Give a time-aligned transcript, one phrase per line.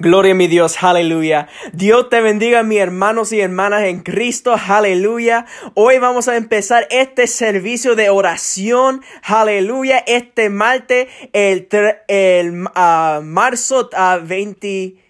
[0.00, 1.46] Gloria a mi Dios, aleluya.
[1.74, 5.44] Dios te bendiga, mis hermanos y hermanas en Cristo, aleluya.
[5.74, 9.98] Hoy vamos a empezar este servicio de oración, aleluya.
[9.98, 11.68] Este martes, el,
[12.08, 15.09] el uh, marzo uh, 20.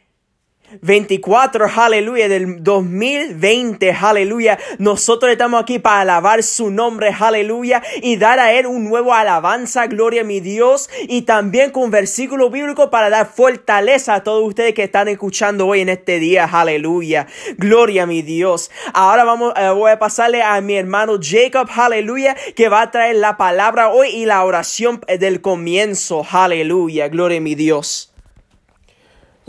[0.83, 4.59] 24, aleluya, del 2020, aleluya.
[4.79, 9.87] Nosotros estamos aquí para alabar su nombre, aleluya, y dar a Él un nuevo alabanza,
[9.87, 14.75] gloria a mi Dios, y también con versículo bíblico para dar fortaleza a todos ustedes
[14.75, 17.27] que están escuchando hoy en este día, aleluya.
[17.57, 18.71] Gloria a mi Dios.
[18.95, 23.17] Ahora vamos, eh, voy a pasarle a mi hermano Jacob, aleluya, que va a traer
[23.17, 27.09] la palabra hoy y la oración del comienzo, aleluya.
[27.09, 28.10] Gloria a mi Dios.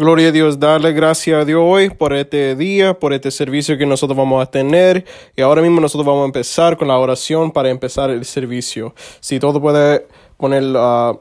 [0.01, 3.85] Gloria a Dios, darle gracias a Dios hoy por este día, por este servicio que
[3.85, 5.05] nosotros vamos a tener.
[5.37, 8.95] Y ahora mismo nosotros vamos a empezar con la oración para empezar el servicio.
[9.19, 11.19] Si todo puede poner, uh,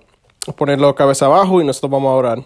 [0.57, 2.45] ponerlo cabeza abajo y nosotros vamos a orar.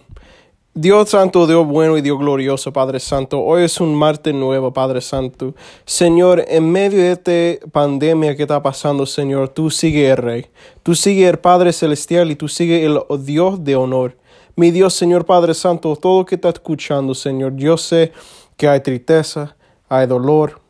[0.73, 4.99] Dios Santo, Dios bueno y Dios glorioso, Padre Santo, hoy es un martes nuevo, Padre
[4.99, 5.55] Santo.
[5.85, 10.47] Señor, en medio de esta pandemia que está pasando, Señor, tú sigue el Rey,
[10.83, 14.17] tú sigue el Padre Celestial y tú sigue el Dios de honor.
[14.57, 18.13] Mi Dios, Señor Padre Santo, todo que está escuchando, Señor, yo sé
[18.55, 19.53] que hay tristeza,
[19.89, 20.61] hay dolor,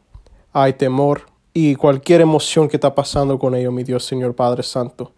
[0.51, 1.21] hay temor
[1.53, 5.11] y cualquier emoción que está pasando con ellos, mi Dios, Señor Padre Santo.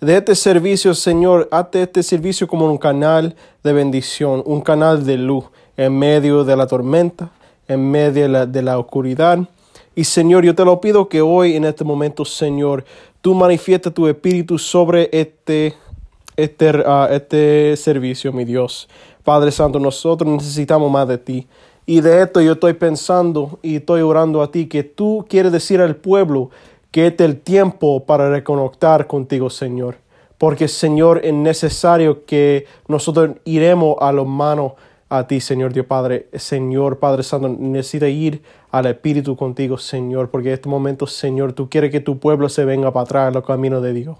[0.00, 3.34] De este servicio, Señor, hazte este servicio como un canal
[3.64, 7.28] de bendición, un canal de luz en medio de la tormenta,
[7.66, 9.40] en medio de la, de la oscuridad.
[9.96, 12.84] Y Señor, yo te lo pido que hoy, en este momento, Señor,
[13.20, 15.74] tú manifiestas tu espíritu sobre este
[16.36, 18.88] este, uh, este servicio, mi Dios.
[19.24, 21.46] Padre Santo, nosotros necesitamos más de ti.
[21.86, 25.80] Y de esto yo estoy pensando y estoy orando a ti que tú quieres decir
[25.80, 26.50] al pueblo
[26.90, 29.96] que este es el tiempo para reconectar contigo, Señor.
[30.38, 34.72] Porque, Señor, es necesario que nosotros iremos a los manos
[35.08, 36.28] a ti, Señor Dios Padre.
[36.34, 40.30] Señor Padre Santo, necesita ir al Espíritu contigo, Señor.
[40.30, 43.34] Porque en este momento, Señor, tú quieres que tu pueblo se venga para atrás en
[43.34, 44.18] los caminos de Dios.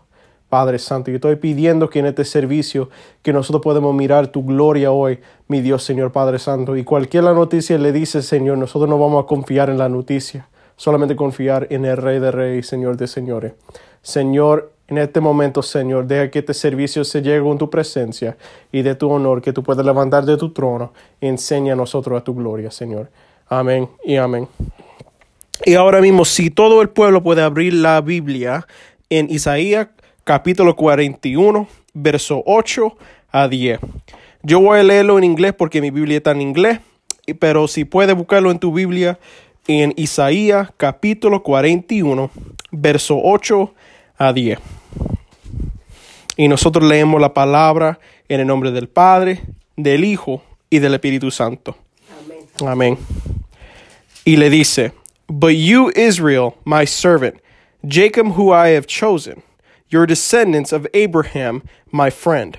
[0.52, 2.90] Padre Santo, yo estoy pidiendo que en este servicio
[3.22, 5.18] que nosotros podemos mirar tu gloria hoy,
[5.48, 6.76] mi Dios, Señor Padre Santo.
[6.76, 10.46] Y cualquier la noticia le dice, Señor, nosotros no vamos a confiar en la noticia,
[10.76, 13.54] solamente confiar en el Rey de Reyes, Señor de Señores.
[14.02, 18.36] Señor, en este momento, Señor, deja que este servicio se llegue con tu presencia
[18.70, 22.20] y de tu honor, que tú puedas levantar de tu trono y enseña a nosotros
[22.20, 23.08] a tu gloria, Señor.
[23.48, 24.46] Amén y amén.
[25.64, 28.66] Y ahora mismo, si todo el pueblo puede abrir la Biblia
[29.08, 29.88] en Isaías
[30.24, 32.96] capítulo 41, verso 8
[33.30, 33.80] a 10.
[34.42, 36.80] Yo voy a leerlo en inglés porque mi Biblia está en inglés,
[37.38, 39.18] pero si puedes buscarlo en tu Biblia
[39.66, 42.30] en Isaías capítulo 41,
[42.70, 43.74] verso 8
[44.18, 44.58] a 10.
[46.36, 49.42] Y nosotros leemos la palabra en el nombre del Padre,
[49.76, 51.76] del Hijo y del Espíritu Santo.
[52.24, 52.68] Amén.
[52.68, 52.98] Amén.
[54.24, 54.92] Y le dice,
[55.28, 57.36] But you, Israel, my servant,
[57.86, 59.42] Jacob, who I have chosen,
[59.92, 62.58] your descendants of Abraham, my friend.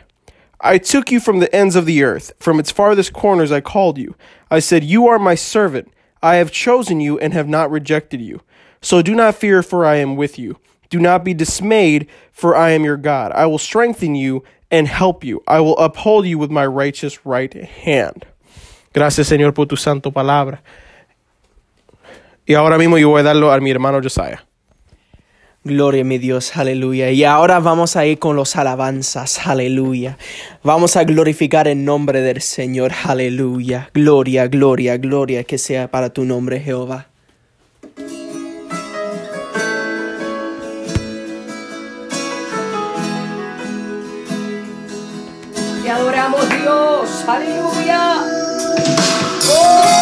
[0.62, 3.98] I took you from the ends of the earth, from its farthest corners I called
[3.98, 4.16] you.
[4.50, 5.92] I said, You are my servant.
[6.22, 8.42] I have chosen you and have not rejected you.
[8.82, 10.58] So do not fear, for I am with you.
[10.90, 13.32] Do not be dismayed, for I am your God.
[13.34, 15.44] I will strengthen you and help you.
[15.48, 18.26] I will uphold you with my righteous right hand.
[18.94, 20.62] Gracias, Señor, por tu santo palabra.
[22.48, 24.40] Y ahora mismo yo voy a darlo a mi hermano Josiah.
[25.66, 27.12] Gloria a mi Dios, aleluya.
[27.12, 30.18] Y ahora vamos a ir con los alabanzas, aleluya.
[30.62, 33.90] Vamos a glorificar el nombre del Señor, aleluya.
[33.94, 37.08] Gloria, gloria, gloria, que sea para tu nombre, Jehová.
[45.82, 48.16] Te adoramos Dios, aleluya.
[49.50, 49.94] Oh,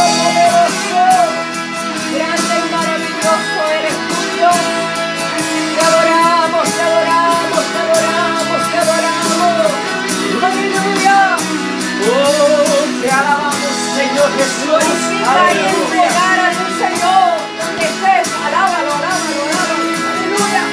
[15.22, 17.30] Glorifica y entregar a tu Señor.
[17.60, 19.86] Donde estés, alábalo, alábalo, alábalo.
[20.12, 20.64] Aleluya.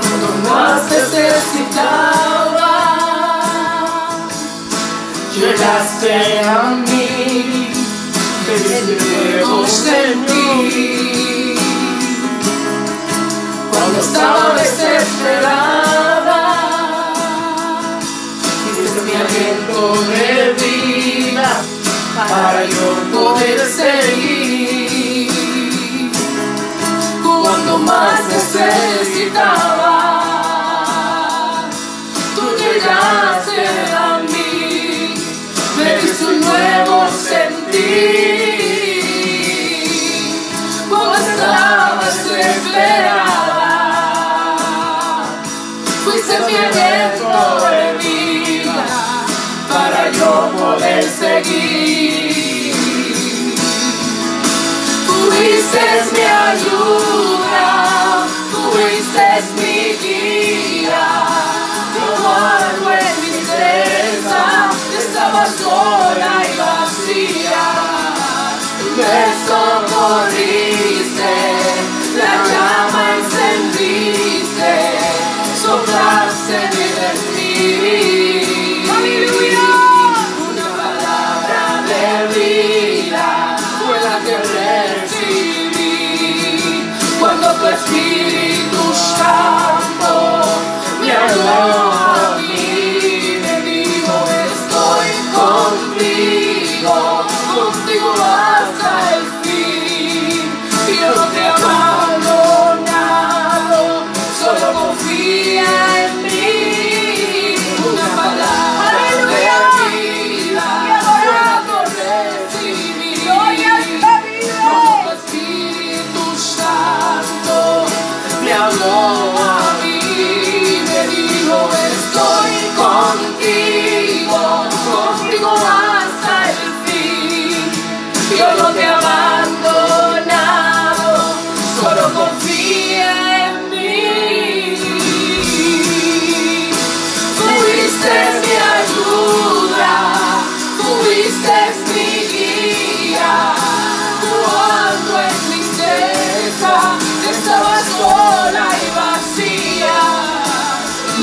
[0.00, 2.72] Cuando más necesitaba,
[5.34, 7.72] llegaste a mí,
[8.46, 11.54] perdimos en mí.
[13.70, 14.47] Cuando estaba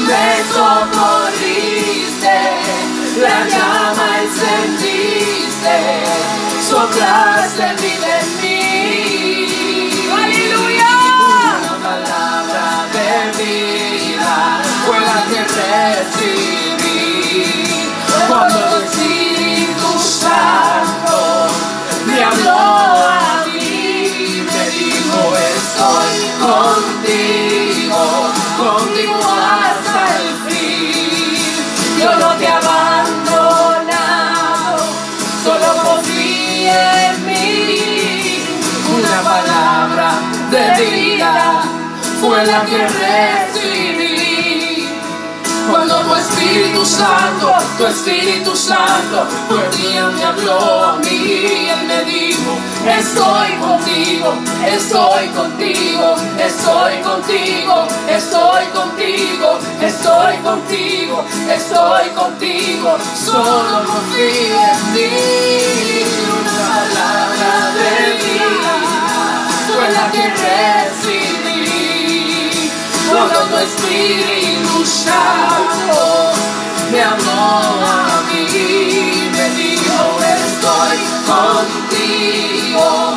[0.05, 2.37] me socorriste,
[3.21, 5.77] la llama encendiste,
[6.69, 9.89] soplaste vida en mí.
[10.13, 10.93] ¡Aleluya!
[11.59, 13.13] Una palabra de
[13.43, 14.35] vida
[14.85, 16.54] fue la que recibí
[42.25, 44.15] fue la que recibí.
[45.69, 51.87] Cuando tu Espíritu Santo, tu Espíritu Santo, por día me habló a mí y Él
[51.87, 52.51] me dijo,
[52.99, 54.33] estoy contigo,
[54.67, 65.09] estoy contigo, estoy contigo, estoy contigo, estoy contigo, estoy contigo, solo confía en mí.
[66.39, 67.93] Una palabra de
[68.23, 68.73] vida
[69.67, 71.34] fue la que recibí
[73.15, 76.33] cuando tu Espíritu Santo
[76.91, 83.14] me amó a mí, me dijo estoy contigo, contigo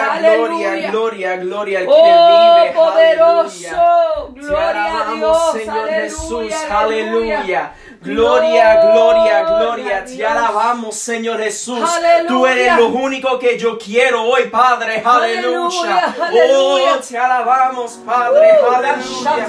[0.00, 0.90] Gloria, aleluya.
[0.90, 2.72] gloria, gloria, gloria al que Oh, vive.
[2.72, 4.32] poderoso, aleluya.
[4.34, 7.74] gloria Te a alabamos, Dios, Señor aleluya, Jesús, aleluya.
[8.04, 8.74] Aleluya.
[8.74, 11.78] Gloria, gloria, Gloria Te alabamos, Señor Jesús.
[11.80, 12.26] Aleluya.
[12.28, 15.02] Tú eres lo único que yo quiero hoy, Padre.
[15.04, 16.14] Aleluya.
[16.14, 16.94] Aleluya, aleluya.
[16.94, 18.58] Oh, te alabamos, Padre.
[18.62, 19.46] Uh, Aleluya.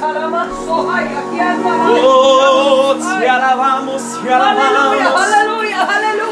[2.03, 5.21] Oh, te alabamos, te Aleluya, alabamos.
[5.21, 6.25] aleluya, aleluya.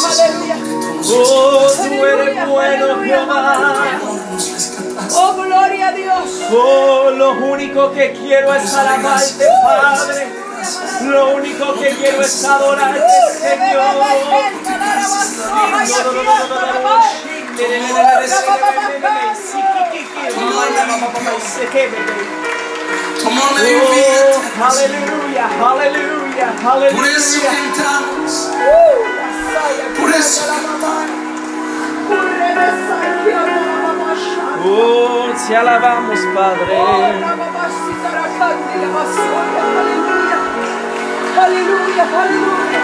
[0.00, 0.69] Aleluya.
[1.02, 4.00] Oh, tú eres bueno, Jehová.
[5.14, 6.30] Oh, gloria a Dios.
[6.52, 10.28] Oh, lo único que quiero es alabarte, Padre.
[11.02, 13.00] Lo único que quiero es adorarte,
[13.40, 13.80] Señor.
[23.22, 24.06] Come on, let your feet.
[24.06, 29.19] Oh, aleluya, aleluya, Por eso aleluya.
[29.98, 30.42] Por eso
[34.62, 36.76] Oh, te alabamos, Padre.
[41.40, 42.82] Aleluya, aleluya, aleluya.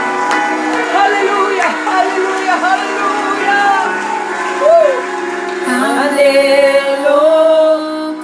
[1.04, 1.68] Aleluya,
[1.98, 3.60] aleluya, aleluya.
[4.66, 4.94] Uh.
[6.02, 7.22] Anhelo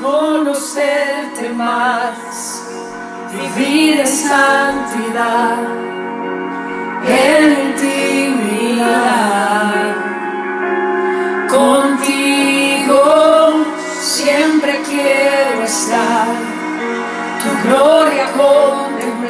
[0.03, 2.63] conocerte más,
[3.33, 5.59] vivir en santidad,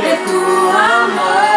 [0.00, 1.51] de tu amor,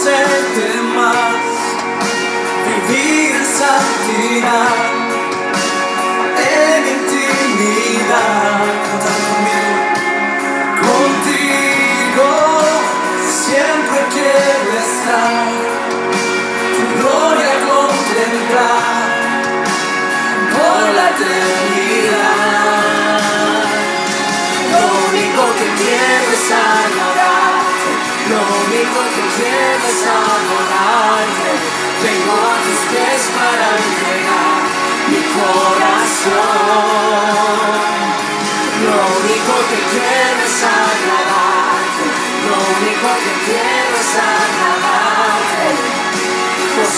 [0.00, 1.36] conocerte más,
[2.88, 5.09] vivir en santidad,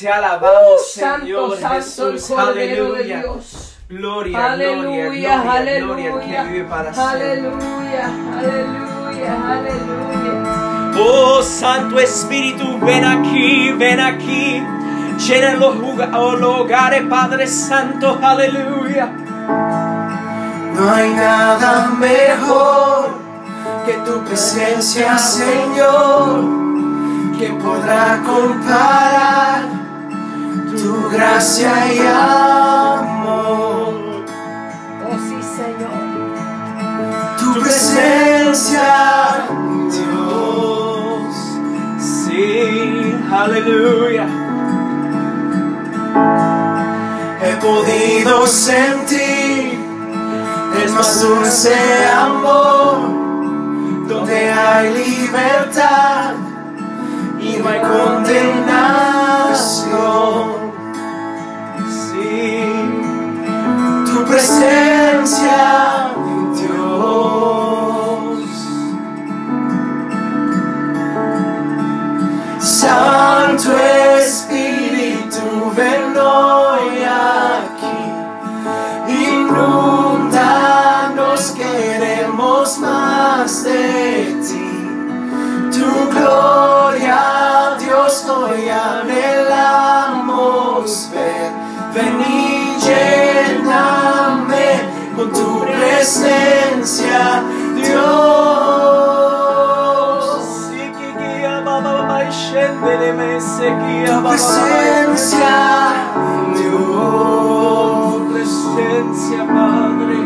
[0.00, 1.74] Te alabamos, santo, Señor santo
[2.12, 2.28] Jesús.
[2.28, 3.18] De Aleluya.
[3.18, 3.76] Dios.
[3.90, 6.10] Gloria, gloria, Aleluya, gloria, aleluya.
[6.10, 7.30] gloria al que vive para siempre.
[7.32, 10.98] Aleluya, aleluya, aleluya.
[10.98, 14.62] Oh Santo Espíritu, ven aquí, ven aquí.
[15.18, 19.04] Llena los, oh, hogares, Padre Santo, aleluya.
[20.76, 23.10] No hay nada mejor
[23.84, 26.40] que tu presencia, Señor.
[27.36, 29.79] ¿Quién podrá comparar
[30.76, 33.94] tu gracia y amor?
[35.06, 36.00] Oh sí, Señor.
[37.38, 38.88] Tu presencia,
[39.90, 41.34] Dios.
[41.98, 44.26] Sí, aleluya.
[47.60, 49.78] podido sentir
[50.82, 51.74] el más dulce
[52.08, 53.00] amor,
[54.08, 56.32] donde hay libertad
[57.38, 60.59] y no hay condenación.
[64.06, 66.12] Tu presencia,
[66.54, 68.38] Dios.
[72.58, 73.70] Santo
[74.18, 76.09] Espíritu, ven
[96.00, 97.42] presencia,
[97.76, 98.00] Dios.
[104.06, 105.54] Tu presencia,
[106.56, 108.14] Dios.
[108.32, 110.16] presencia, Padre.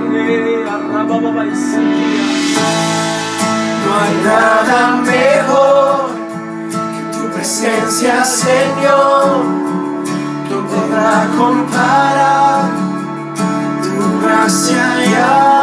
[3.85, 5.95] No hay nada mejor
[6.95, 9.43] que tu presencia, Señor.
[10.51, 12.63] No podrá comparar
[13.83, 15.54] tu gracia y amor.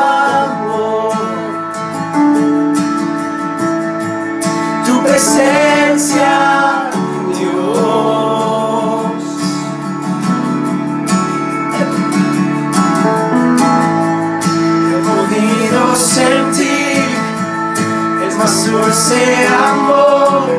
[18.41, 20.49] Más dulce amor,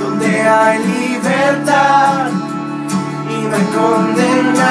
[0.00, 2.28] donde hay libertad
[3.28, 4.68] y no hay condenación.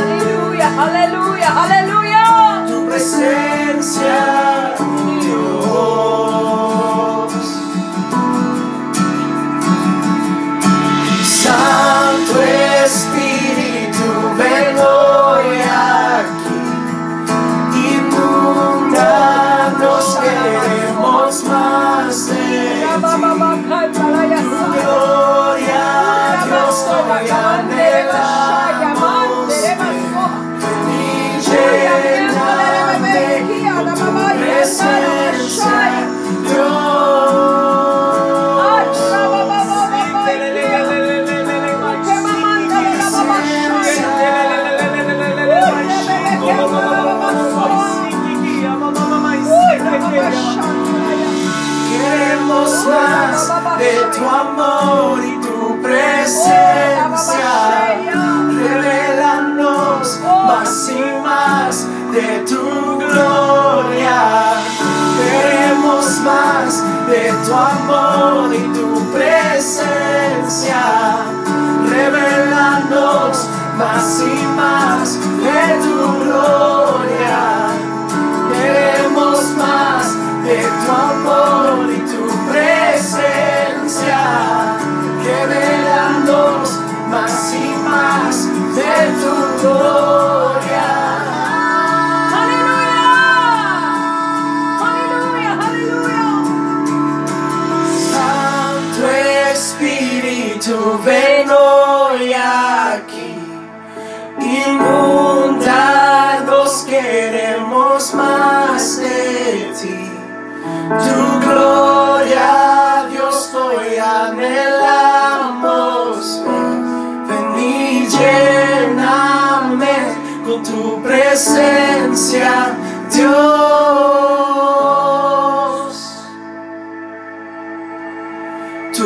[0.00, 2.24] Aleluya, aleluya, aleluya.
[2.68, 4.18] Tu presencia,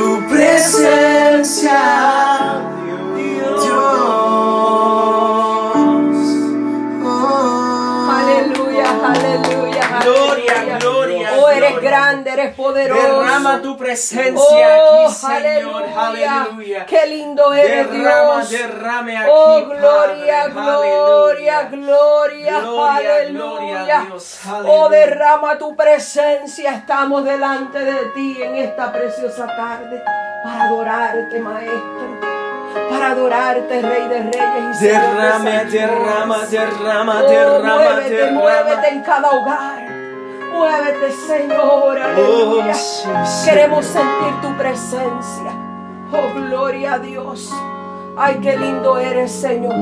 [0.05, 1.81] Tu presencia,
[12.45, 13.03] eres poderoso.
[13.23, 15.85] Derrama tu presencia Oh, aquí, Señor.
[15.85, 16.43] aleluya.
[16.45, 16.87] Aleluya.
[16.87, 18.51] Qué lindo eres Derrama, Dios.
[18.51, 20.53] derrame aquí, Oh, gloria, Padre.
[20.53, 21.69] gloria, Aleluya.
[21.71, 23.31] gloria, Gloria, aleluya.
[23.31, 24.41] gloria a Dios.
[24.67, 26.73] Oh, derrama tu presencia.
[26.73, 30.03] Estamos delante de ti en esta preciosa tarde
[30.43, 32.35] para adorarte, Maestro.
[32.91, 35.73] Para adorarte, Rey de Reyes y Derrame, señores.
[35.73, 38.41] derrama, derrama, Oh, derrama, muévete, derrama.
[38.41, 39.94] muévete en cada hogar.
[40.55, 41.99] Muévete, Señor.
[41.99, 42.73] Aleluya.
[42.73, 44.07] Oh, sí, Queremos Señor.
[44.07, 45.53] sentir tu presencia.
[46.13, 47.53] Oh, gloria a Dios.
[48.17, 49.75] Ay, qué lindo eres, Señor.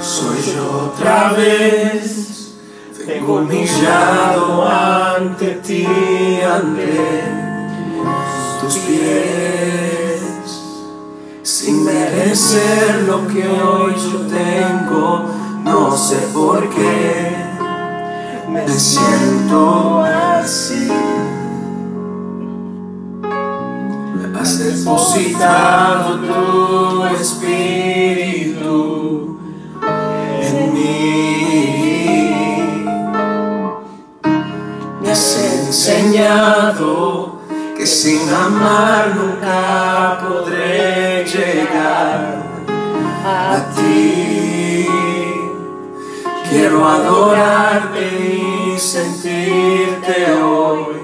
[0.00, 2.56] Soy yo otra vez,
[3.06, 5.86] vengo humillado ante ti,
[6.42, 7.22] ante
[8.60, 9.30] tus pies.
[11.84, 15.24] merecer lo que hoy yo tengo,
[15.70, 17.36] no sé por qué
[18.48, 20.88] me siento así.
[24.40, 28.78] Has depositado tu espíritu
[30.40, 31.90] en mí.
[35.02, 37.40] Me has enseñado
[37.76, 40.79] que sin amar nunca podré
[46.82, 48.04] Adorarte
[48.74, 51.00] y sentirte hoy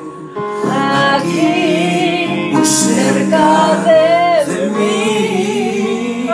[1.16, 3.76] aquí, muy cerca
[4.46, 6.28] de mí.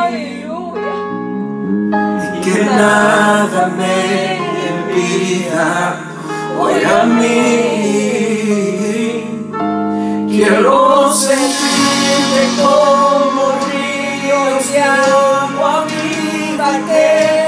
[2.25, 3.97] Y que nada me
[4.71, 5.69] impida
[6.59, 8.43] hoy a mí.
[10.29, 17.42] Quiero sentirte como ríos de agua viva que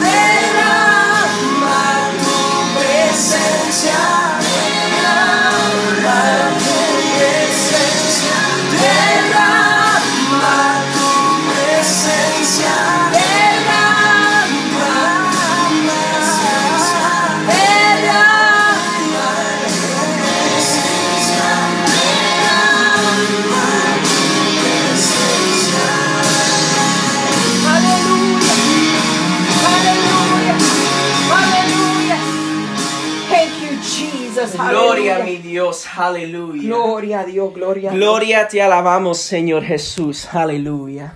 [0.00, 0.63] derrama
[35.96, 36.62] aleluya.
[36.62, 38.04] Gloria a Dios, gloria a Dios.
[38.04, 41.14] Gloria te alabamos, Señor Jesús, aleluya.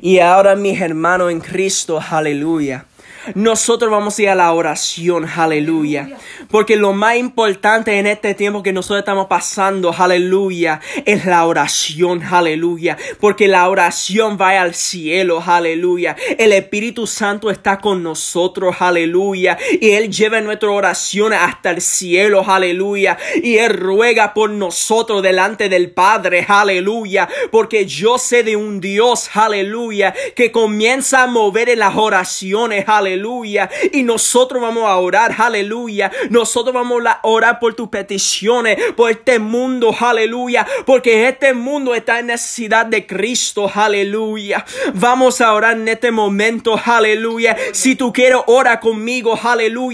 [0.00, 2.86] Y ahora, mis hermanos en Cristo, aleluya.
[3.34, 6.08] Nosotros vamos a ir a la oración, aleluya.
[6.50, 12.22] Porque lo más importante en este tiempo que nosotros estamos pasando, aleluya, es la oración,
[12.22, 12.96] aleluya.
[13.20, 16.16] Porque la oración va al cielo, aleluya.
[16.38, 19.56] El Espíritu Santo está con nosotros, aleluya.
[19.80, 23.18] Y Él lleva nuestra oración hasta el cielo, aleluya.
[23.42, 27.28] Y Él ruega por nosotros delante del Padre, aleluya.
[27.50, 33.70] Porque yo sé de un Dios, aleluya, que comienza a mover en las oraciones, aleluya.
[33.92, 36.10] Y nosotros vamos a orar, aleluya.
[36.30, 40.66] Nosotros vamos a orar por tus peticiones, por este mundo, aleluya.
[40.86, 44.64] Porque este mundo está en necesidad de Cristo, aleluya.
[44.94, 47.56] Vamos a orar en este momento, aleluya.
[47.72, 49.92] Si tú quieres, ora conmigo, aleluya.